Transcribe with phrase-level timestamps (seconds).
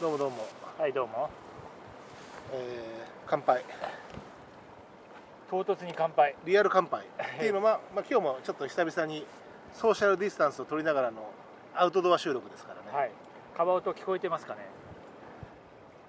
[0.00, 0.36] どうもどうも、
[0.78, 1.28] はいどうも。
[2.54, 3.62] えー乾杯。
[5.50, 6.34] 唐突に乾杯。
[6.46, 7.04] リアル乾杯。
[7.04, 9.26] っていう のは、まあ、今日もちょっと久々に
[9.74, 11.30] ソーシャルディスタンスを取りながらの
[11.74, 13.10] アウトドア収録ですからね、はい。
[13.54, 14.64] カバ音聞こえてますかね。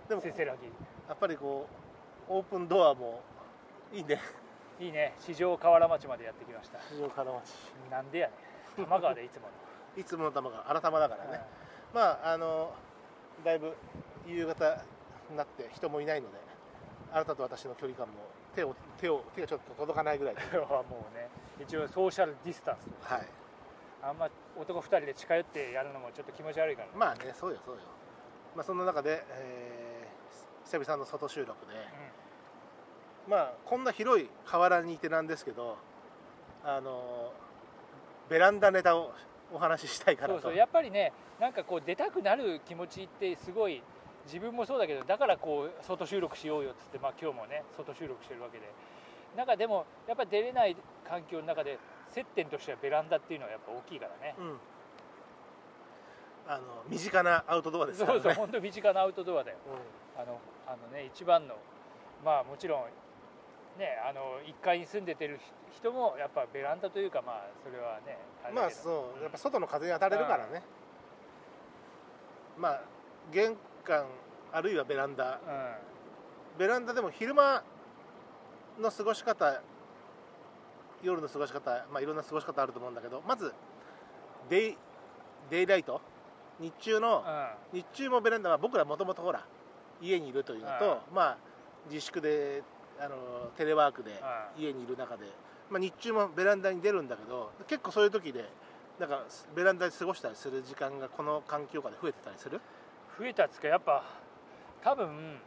[0.08, 0.60] でもせせらや
[1.14, 1.68] っぱりこ
[2.30, 3.22] うオープンドアも
[3.92, 4.22] いいね。
[4.80, 5.16] ぎいいね。
[5.20, 6.80] 四条河原町までやってきました。
[6.80, 7.42] 市場金町。
[7.92, 8.38] なんでやねん。
[8.78, 9.48] 多摩川でいつもの。
[10.00, 11.46] いつもの玉が新玉だからね、
[11.94, 12.74] まああの
[13.44, 13.74] だいぶ
[14.28, 14.84] 夕方
[15.30, 16.38] になって人もいないので
[17.12, 18.14] あなたと私の距離感も
[18.56, 20.36] 手を手を手がちょっと届かないぐらい。
[20.60, 21.30] もうね
[21.60, 23.28] 一応ソーシャルディスタンスはい。
[24.04, 26.88] あんま男2人で近寄ってやるのもちょっと気持ち悪いから。
[26.88, 27.82] ね、まあねそうよそうよ。
[28.56, 29.92] まあそんな中で、えー
[30.72, 31.74] 久々の外収録で、
[33.28, 35.78] まあこんな広い河原にいてなんですけど
[36.64, 37.34] あの
[38.30, 39.12] ベランダネタを
[39.54, 40.34] お話ししたいからと。
[40.36, 40.58] そうそう。
[40.58, 43.82] やっぱりねなんかこう出たくなる気持ちってすごい
[44.26, 48.66] 自分もそうだけどだからこう外収録しようよっつって、まあ、今日もね外収録してるわけで。
[49.36, 50.76] なんかでもやっぱ出れない
[51.08, 54.36] 環境の中で接点としてはベランダっていうのはやっぱ大きいからね。
[54.38, 54.58] うん。
[56.48, 58.22] あの身近なアウトドアですからね。
[58.22, 59.58] そうそう本当身近なアウトドアだよ。
[60.18, 60.22] うん。
[60.22, 61.56] あのあのね一番の
[62.26, 62.84] まあもちろん
[63.82, 65.40] ねあの1階に住んでてる
[65.76, 68.18] 人もやっぱベランダというかまあそれはね
[68.54, 70.62] まあそうやっぱ外の風に当たれるからね、
[72.58, 72.82] まあ
[73.34, 74.06] 玄関
[74.54, 75.36] あるいはベランダ。
[75.36, 75.40] う
[76.60, 77.64] ベランダでも昼間
[78.80, 79.62] の過ごし方
[81.02, 83.54] 夜の過ごし方、まあ、いろんな過ごし方あると思うんだけどまず
[84.50, 84.78] デイ
[85.50, 86.02] デイライト？
[86.60, 87.24] 日中のん
[87.74, 87.80] うん。
[87.80, 89.46] 日中もベランダは僕らもともとほら
[90.02, 91.38] 家にいるというのと、まあ
[91.90, 92.64] 自粛で
[93.04, 94.12] あのテレワークで
[94.58, 95.26] う家にいる中で、
[95.72, 98.46] まあ、日中もベランダに出るんだけど結構そういう時で
[99.00, 99.24] なんか
[99.56, 102.62] ベランダで過ごしたりする時間がこの環境下で増えてたりする？
[103.18, 104.04] 増えたっつうかやっぱ
[104.84, 105.40] 多分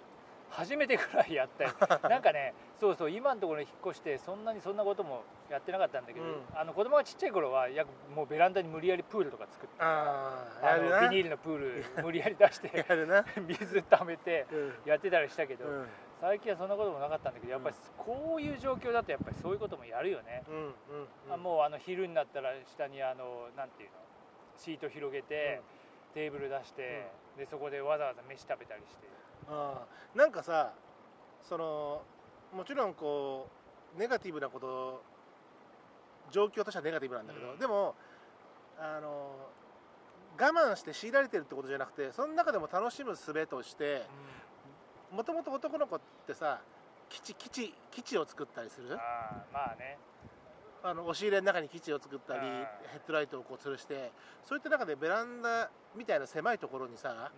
[0.56, 1.70] 初めてくらいやったよ。
[2.09, 6.42] なんかねそうそう今のところに引っ越してそんなにそんなこともやってなかったんだけど、うん。
[6.54, 7.84] あの子供がちっちゃい頃はや
[8.15, 12.70] もうベランダに無理やりプールとか作ってああのビニールのプール 無理やり出して
[13.41, 14.75] 水溜めてうん。
[14.84, 15.88] やってたりしたけど、うん。
[16.20, 20.72] 最近はそんなこともなかったんだけどやっぱりこういう状況だとやっぱりそういうこともやるよね、うんうん
[21.32, 23.97] あもうあの昼になったら下にあのなんていうの
[24.56, 25.60] シート広げて、
[26.15, 29.09] テーブル出して、でそこでわざわざ飯食べたりして
[29.49, 30.72] ああなんかさ
[31.43, 32.03] その
[32.55, 33.49] もちろんこ
[33.97, 35.03] うネガティブなこと
[36.31, 37.59] 状況としてはネガティブなんだけど、うん。
[37.59, 37.94] でも
[38.78, 39.37] あの
[40.38, 44.03] 我慢して強いられてるってことじゃなくてその中でも楽しむ術として
[45.12, 46.60] もともと男の子ってさ
[47.09, 48.94] 基地基地基地を作ったりする？
[48.94, 49.99] ああまあね。
[50.83, 52.53] あの押し入れの中に基地を作ったりうん。
[52.54, 54.10] ヘッドライトをこう吊るして
[54.44, 57.31] そういった中でベランダみたいな狭いところにさ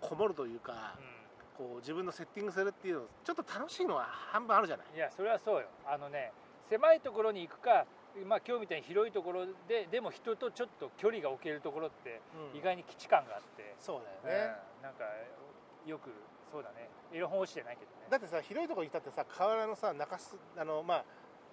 [0.00, 1.17] うこもるというかん、うん
[1.58, 4.86] こう自分のセッティングするっていうのちょっと楽しいのは半分あるじゃない？
[4.94, 5.66] いやそれはそうよ。
[5.84, 6.32] あのね
[6.70, 7.84] 狭いところに行くか
[8.24, 12.20] まあ今日みたいに広いところででも人とちょっと距離が置けるところって
[12.54, 14.82] 意外に基地感があって、そうだよね、うん。
[14.84, 15.04] なんか
[15.86, 16.10] よく
[16.52, 16.88] そうだね。
[17.12, 18.06] エロ本落ちてないけどね。
[18.10, 21.04] だってさ広いところにいたってさ河原のさ中すあのまあ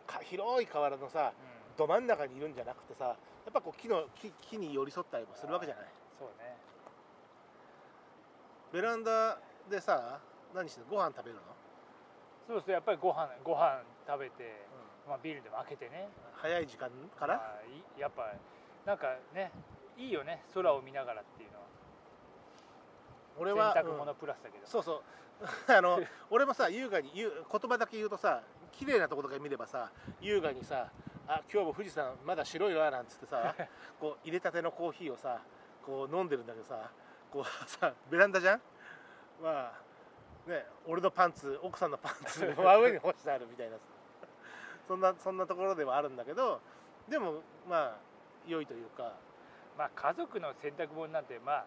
[0.06, 1.78] か広い河原のさうん。
[1.78, 3.16] ど真ん中にいるんじゃなくてさや
[3.50, 5.86] っぱこう木の木木に寄り添ったりもするわけじゃない？
[6.18, 6.56] そうね。
[8.72, 9.40] ベランダ
[9.70, 10.20] でさ
[10.54, 11.42] 何してご飯食べるの、
[12.48, 14.66] そうするとやっぱりご飯ご飯食べて、
[15.08, 16.08] まあ、ビールでも開けてね。
[16.36, 16.90] 早い時間
[17.20, 17.62] から、まあ
[17.98, 18.32] いやっぱ
[18.86, 19.52] なんかね
[19.98, 21.66] いいよね空を見ながらっていうのは。
[23.38, 23.98] 俺は、洗濯うん。
[23.98, 25.02] 物プラスだけど、そうそう。
[25.68, 26.00] あの
[26.30, 28.42] 俺もさ優雅に言う言葉だけ言うとさ
[28.72, 29.92] 綺麗なところとか見ればさ
[30.22, 30.88] 優雅にさ
[31.28, 33.54] 「あ今日も富士山まだ白いわ」なんつってさ
[34.00, 35.42] こう入れたてのコーヒーをさ
[35.86, 36.90] こう飲んでるんだけどさ
[37.30, 38.62] こうさベランダじゃん？
[39.42, 39.72] ま
[40.48, 43.78] あね俺のパンツ奥さんのパンツ 真上に干してあるみたいな。
[43.78, 43.84] さ
[44.88, 46.62] そんなそんなところではあるんだけど
[47.08, 47.98] でもまあ
[48.48, 49.14] 良いというか。
[49.78, 51.66] まあ家族の洗濯物なんてまあ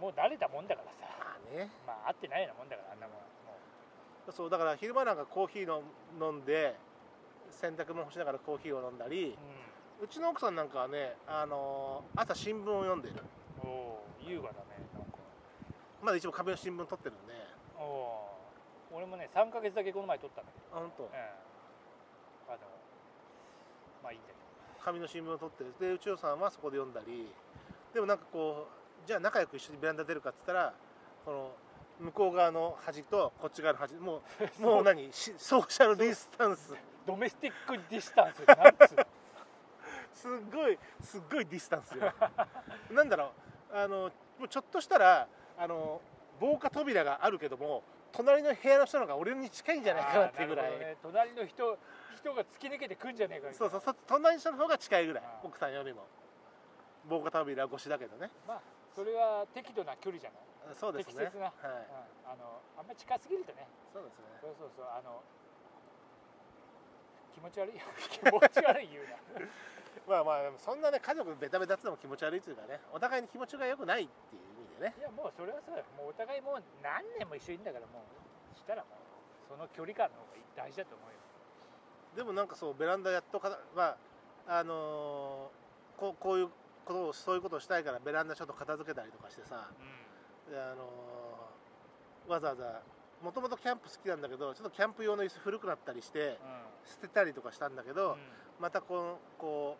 [0.00, 0.96] もう慣れたもんだからさ。
[1.20, 1.70] まあね。
[1.86, 5.82] まあ合ってないようなもんだからあんなもんそうだから昼間なんかコーヒーの
[6.20, 6.76] 飲んで
[7.50, 9.36] 洗濯物干しながらコーヒーを飲んだり
[10.00, 13.16] う、うちの奥さんなんかはね、あのー朝新聞を読んでる。
[14.24, 14.82] 優雅だね
[16.02, 17.32] まだ一応壁の新聞取ってるんで。
[17.78, 18.28] おお
[18.94, 21.02] 俺もね3ヶ月だけこの前撮ったんだけあ本当？
[21.04, 22.58] ど、うん、あの
[24.02, 24.34] まあいいんだけ
[24.84, 25.72] 紙の新聞を取ってる。
[25.80, 27.32] でうちのさんはそこで読んだり。
[27.94, 28.66] でもなんかこ
[29.04, 30.74] うじゃあ仲良く一緒にベランダ出るかって言ったら
[31.24, 33.94] この向こう側の端とこっち側の端。
[33.94, 34.22] も
[34.58, 35.12] う もう何？
[35.12, 36.70] しソーシャルディスタンス。
[36.70, 36.76] ど
[37.14, 39.06] ドメスティックディスタンスなんつうの
[40.12, 42.12] すっごいすっごいディスタンスよ。
[42.90, 43.32] なんだろ
[43.72, 43.76] う。
[43.76, 45.26] あのもうちょっとしたら
[45.62, 46.00] ああの
[46.40, 47.82] 防火扉があるけども
[48.12, 51.78] 隣の部屋の人の方が俺に近いんじゃないかなっていうぐらい、ね、隣の人
[52.16, 56.06] 人が突き抜けてくんじゃねえかそうそうそ隣の人の方が近いぐらい奥さんよりも。
[57.08, 58.30] 防火扉越しだけどね。
[58.46, 58.60] まあ
[58.94, 61.24] それは適度な距離じゃない、そうですね。
[61.24, 61.44] 適切な。
[61.46, 61.54] はい、
[62.26, 63.66] うん、あのあんまり近すぎるとね。
[63.92, 64.24] そうですね。
[64.40, 65.22] そうそうそうあの
[67.34, 67.80] 気持ち悪い
[68.10, 69.16] 気持ち悪い言うな。
[70.06, 74.42] まあまあそんなね家族ベタベタってのも気持ち悪いっていうかねお互いに気持ちが良くないっていう
[74.82, 74.94] ね。
[74.98, 81.16] いやもうそれはそうよもうお互いもう何年も一緒にいんだからもうしたらもうその距離感の方が大事だと思うよ。
[82.16, 83.96] でもなんかそうベランダやっとかま
[84.46, 86.48] ああのーこうこういう
[86.84, 89.70] ことをそういうことをしたいからベランダちょっと片付けたりとかしてさ
[90.50, 92.82] であのーわざわざ
[93.22, 96.36] もともとキャンプ好きなんだけどちょっとキャンプ用の椅子古くなったりしてうんうん。
[96.84, 98.18] 捨てたりとかしたんだけど、うん。
[98.60, 99.76] またこのこ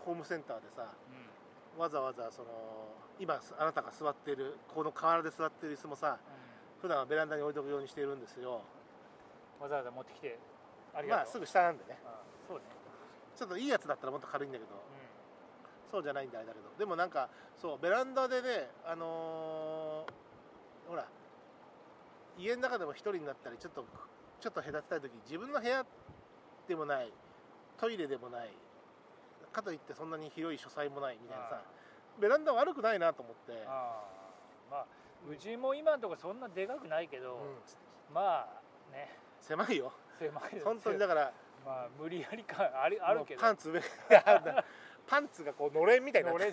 [0.00, 0.86] うホームセンターでさ
[1.78, 2.48] わざわざその
[3.18, 6.18] 今あなたが座っているこの河原で座っている椅子もさ
[6.80, 8.60] 普段はベランダに置いとくようにしているんですよ。
[9.60, 10.38] うんわざわざ持ってきて
[10.92, 11.98] ありがとう、まあすぐ下なんでね。
[12.48, 12.64] うんそうね、
[13.34, 14.70] ちょっといいやつだったらもっと軽いんだけど。
[14.74, 14.78] う
[15.90, 16.68] そうじゃないんだあれだけど。
[16.78, 21.06] でもなんかそうベランダでねあのーほら
[22.38, 23.84] 家の中でも一人になったりちょっと
[24.40, 25.84] ちょっと隔てたい時自分の部屋
[26.68, 27.10] でもない
[27.78, 28.50] トイレでもない
[29.56, 31.62] かといってそんなに広い書斎もないみたいなさ
[32.20, 33.64] ベランダ悪くないなと思って、
[34.70, 34.84] まあ
[35.28, 38.14] うちも今のところそんなでかくないけど、うん。
[38.14, 38.46] まあ
[38.92, 39.18] ね。
[39.40, 39.92] 狭いよ。
[40.18, 41.32] 狭い本当にだから
[41.64, 43.40] まあ無理やり感あるあるけど。
[43.40, 43.80] パンツ上。
[45.06, 46.34] パンツがこうのれんみたいにな。
[46.34, 46.52] って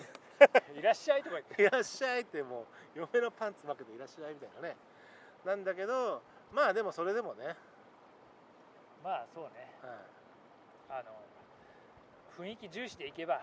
[0.73, 1.63] 俺いらっしゃいとか言って。
[1.63, 2.65] いらっしゃいっても
[2.95, 4.75] う嫁のパンツ負けていらっしゃいみたいなね。
[5.45, 6.21] なんだけど
[6.51, 7.56] まあでもそれでもね、
[9.03, 9.73] まあそうね。
[10.89, 11.01] はい。
[11.01, 11.11] あの
[12.38, 13.41] 雰囲気重視でいけば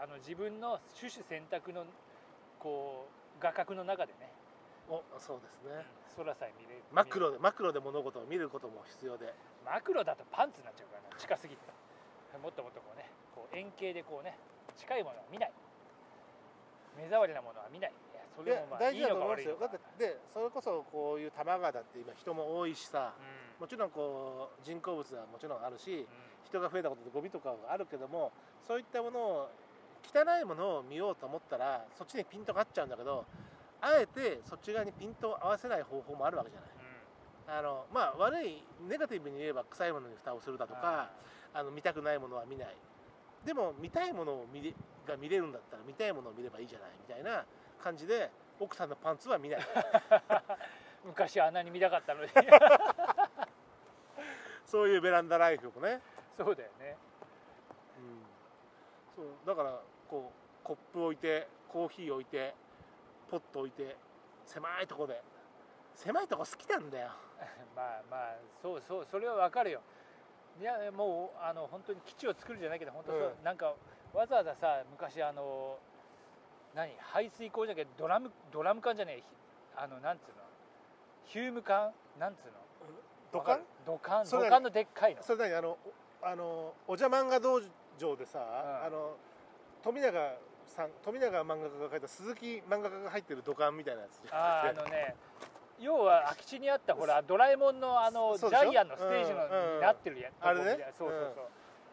[0.00, 1.84] あの自分の種々選択の
[2.58, 3.06] こ
[3.38, 4.32] う画角の中でね、
[4.88, 5.84] うん、おそうですね。
[6.16, 6.82] 空さえ見れる。
[6.92, 9.32] マクロでマクロで物事を見ることも必要で。
[9.64, 11.62] マクロだとパンツになっちゃうからな近すぎて。
[12.42, 14.36] もっともっとこうねこう円形でこうね
[14.76, 15.52] 近いものは見ない。
[16.96, 17.92] 目障りなものは見ない。
[17.92, 19.56] いやそれもまあいい大事だと思うんですよ。
[19.60, 23.12] だってでそれこそこういう多摩川だって今人も多いしさ
[23.58, 26.06] うもちろんこう人工物はもちろんあるしんうん
[26.50, 28.32] 人が増えたことでゴミとかがあるけども
[28.66, 29.50] そういったものを
[30.02, 33.24] 汚いものを見ようと思ったらそっちにピントが合っちゃうんだけど
[33.80, 36.70] あえてそっち側にピントを合わせない方法もあるわけじゃない。
[37.48, 41.10] あのまあ悪いネガティブに言えば臭いものに蓋をするだとか
[41.52, 42.76] あの見たくないものは見ない。
[43.44, 44.72] でも見たいものを見れ
[45.08, 47.44] が見れるんだったら見たいものを見ればいいじゃないみたいな
[47.82, 48.30] 感じで
[48.60, 49.60] 奥さんのパンツは見ない。
[51.04, 52.30] 昔あんなに見たかったのに。
[54.66, 56.00] そういうベランダライフもね、
[56.44, 56.96] そうだよね。
[57.98, 59.78] うん、そうだから
[60.08, 62.54] こうコップ置いてコーヒー置いて
[63.30, 63.94] ポット置いて
[64.46, 65.22] 狭いとこで。
[65.94, 67.10] 狭いとこ好きなんだよ。
[67.76, 69.82] まあまあそうそうそれはわかるよ。
[70.58, 73.44] いやもうあの本当に基地を作るじゃないけど本当そう、うん。
[73.44, 73.74] なんか
[74.14, 75.78] わざわざさ昔あの
[76.74, 79.24] 何排水口じゃなくてドラムドラム缶じゃねえひ
[79.76, 80.34] あのなんつうの
[81.24, 81.92] ヒューム缶？
[82.18, 82.52] なんつうの？
[83.30, 85.22] 土管土管土管のでっかいの。
[85.22, 85.58] それ何？
[85.58, 85.78] あのお
[86.22, 87.60] あのおじゃ漫画道
[87.98, 88.42] 場でさ、ん。
[88.42, 89.16] あの
[89.82, 90.12] 富永
[90.66, 95.14] さん富永漫画家が描いた鈴木漫画家が入ってる土管みたいなやつじゃあーあのね
[95.80, 100.92] 要は空き地にあったほらドラえもんのあのジャイアンのステージのうんうんになってるやあれね？
[100.96, 101.44] そうそうそう、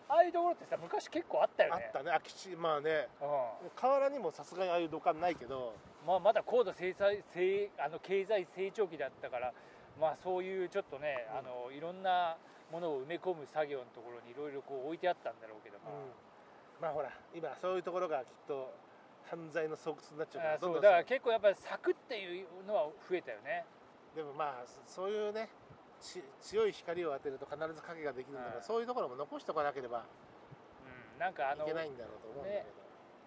[0.10, 1.86] ああいうところってさ昔結構あったよね。
[1.86, 2.06] あったね。
[2.12, 3.08] 空き地まあね。
[3.22, 3.70] うん。
[3.76, 5.74] 河原にもさすがにああいう土管ないけど。
[6.06, 9.54] まあ、まだ高度経済成あの経済成長期だったから、
[10.00, 11.38] まあ、そういうちょっとね、うん。
[11.40, 12.38] あのいろんな
[12.72, 16.12] ものを埋め込む作業のところにいろいろこう置いてあったんだろうけども、
[16.82, 18.74] まあほら今そういうところがきっと
[19.30, 23.66] 犯罪の巣窟になっちゃうからあそうだから結構やっぱり柵っていうのは増えたよね。
[24.16, 25.50] でもまあそういうね
[26.00, 30.06] ち強い光を当てると必ず影ができるんだから、はいそういうところも残しておかなければ
[30.86, 32.84] うん、なんかあのいけないんだろうと思うんだけど、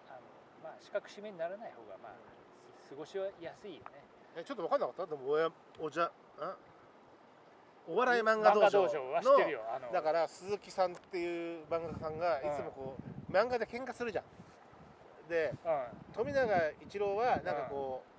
[0.09, 0.21] あの
[0.63, 2.15] まあ、四角締めにならない方がまあ
[2.79, 5.05] す過ごしやすいよねえちょっと分かんなかった？
[5.05, 6.11] でもおやおじゃん
[7.87, 12.95] お笑い漫画道場のだから鈴木さんっていう漫画家さんがいつもこ
[13.29, 14.23] う、漫画で喧嘩するじゃん。
[15.27, 15.83] でうん。
[16.13, 18.11] 富永一郎はなんかこう、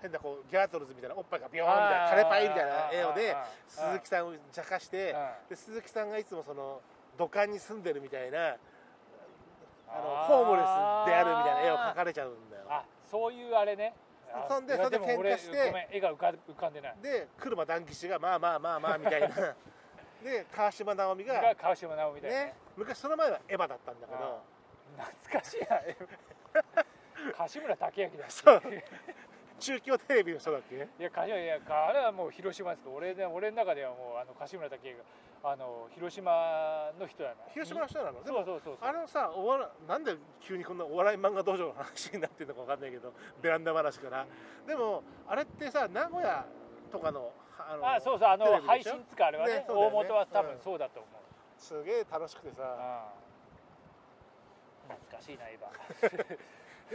[0.00, 3.36] 変なこうギャートルズみたいなおっぱいがビヨーンみたいなカレパイみたいな絵をで
[3.68, 5.14] 鈴木さんを茶化して
[5.48, 6.80] で鈴木さんがいつもその
[7.18, 8.56] 土管に住んでるみたいな
[9.88, 10.64] あのホームレス
[11.06, 12.62] であるみたいな絵を描かれちゃうんだよ。
[12.68, 13.94] あそういうあれね
[14.48, 15.88] そんでそれで喧嘩して。
[15.90, 16.96] 絵が浮か浮かんでない。
[17.02, 19.28] で車談義士がまあまあまあまあみたいな。
[20.22, 22.44] で川島直美がが川島直美だよね。
[22.44, 24.42] ね昔その前はエヴァだったんだけど。
[24.98, 25.80] 懐かしいな
[27.36, 28.62] 柏村武明だしそう
[29.62, 30.74] 中京テレビの人だっけ？
[30.74, 32.82] いや柏いやあれはもう広島です。
[32.82, 37.36] か俺ね俺の中ではもうあの柏村武恵があの広島の人やな。
[37.54, 38.18] 広島の人なの？
[38.26, 44.26] そうそうそうあのさお笑いなんで急にこんなお笑い漫画道場の話になってるのかわかんないけどベランダ話から。
[44.66, 46.44] でもあれってさ名古屋
[46.90, 49.80] とかのあのあそうそうあの配信つかあれはね大ね。
[49.80, 50.60] ね元は多分うん。
[50.60, 51.12] そうだと思う、
[51.60, 52.62] すげえ楽しくてさ。
[54.88, 54.96] うん。
[54.96, 55.70] 懐かしいな今
[56.26, 56.38] で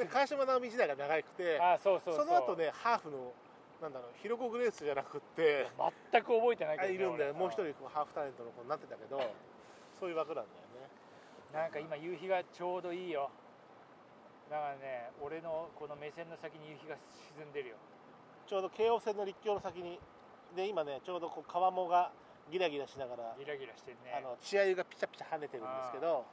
[0.12, 3.34] 川島直美時代が長くてあそうそうその後ねハーフの
[3.82, 5.68] なんだろうヒロコグレースじゃなくって
[6.12, 7.30] 全く覚えてないけど、ね、あいるんだよ。
[7.32, 7.40] 俺。
[7.40, 9.22] もう一人ハーフタレントの子になってたけど
[10.00, 10.90] そういう枠なんだよね。
[11.54, 13.30] なんか今夕日がちょうどいいよ。
[14.50, 16.96] だからね俺のこの目線の先に夕日が
[17.38, 17.76] 沈んでるよ。
[18.48, 20.00] ちょうど京王線の立教の先に
[20.56, 22.12] で今ねちょうどこう川面が
[22.50, 24.16] ギラギラしながら、ギラギラしてるね。
[24.18, 26.26] あの血合いがピチャピチャ跳ねてるんですけど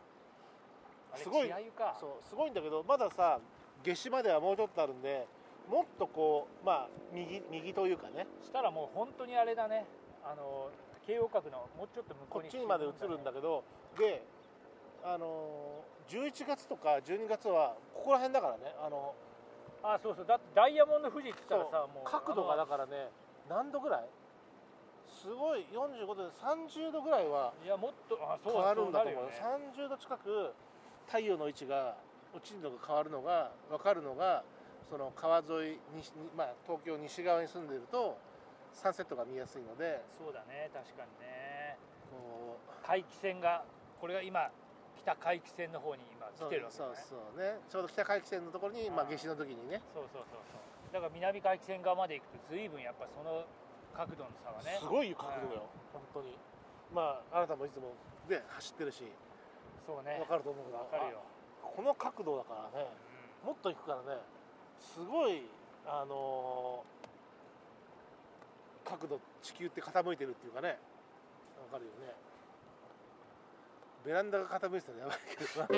[1.16, 1.96] すごい血合いか。
[2.00, 3.40] そうすごいんだけどまださ
[3.84, 5.26] 夏至まではもうちょっとあるんで
[5.70, 8.26] もっとこうまあ右右というかね。
[8.42, 9.84] したらもう本当にあれだね。
[10.24, 10.70] あの
[11.06, 13.62] 京王角のもうちょっと向ここっうにちにまで映るんだけど
[13.98, 14.22] で
[15.04, 18.74] あの11月とか12月はここら辺だからね。
[18.80, 19.14] あの
[19.82, 20.26] あそうそう。
[20.26, 23.08] だってダイヤモンド富士って言ったらさもう角度がだあからね
[23.48, 24.04] 何度ぐらい？
[25.08, 29.30] すごい45度で30度ぐらいはのいやもっとあそう変わるんだと思う。
[29.32, 29.76] そうなるよね。
[29.84, 30.52] 30度近く
[31.06, 31.96] 太陽の位置が
[32.34, 34.42] 落ちるのが変わるのが分かるのが
[34.90, 38.18] その川沿い西に、まあ、東京西側に住んでると
[38.72, 40.02] サンセットが見やすいので。
[40.18, 41.78] そうだね確かにね。
[42.10, 42.86] こう。
[42.86, 43.64] 回帰線が
[44.00, 44.50] これが今
[45.00, 46.94] 北回帰線の方に今来そうてるわけだね。
[46.96, 47.60] そうそうね。
[47.70, 49.80] ちょうど北回帰線のところに、まあ、あー夏至の時にね。
[49.94, 50.92] そうそうそうそう。
[50.92, 53.44] だから南回帰線側まで行くと随分やっぱその
[53.94, 54.78] 角度の差がね。
[54.82, 56.36] すごい角度だよ、本当に。
[56.92, 57.94] まああなたもいつも
[58.28, 59.04] で走ってるし。
[59.86, 60.18] そうね。
[60.18, 60.78] 分かると思うけど。
[60.78, 61.33] わかるよ、あ
[61.74, 62.86] この角度だからね
[63.44, 64.20] もっと行くからね
[64.78, 65.42] すごい
[65.86, 66.94] あのー
[68.88, 70.68] 角度地球って傾いてるっていうかね
[71.72, 72.14] わかるよね。
[74.04, 75.68] ベランダが傾いてたらやばいけどな